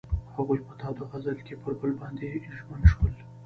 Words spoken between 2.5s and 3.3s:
ژمن شول.